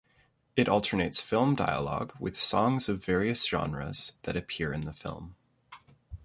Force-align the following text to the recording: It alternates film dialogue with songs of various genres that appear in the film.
It 0.55 0.67
alternates 0.67 1.21
film 1.21 1.53
dialogue 1.53 2.13
with 2.19 2.35
songs 2.35 2.89
of 2.89 3.05
various 3.05 3.45
genres 3.47 4.13
that 4.23 4.35
appear 4.35 4.73
in 4.73 4.85
the 4.85 4.93
film. 4.93 5.35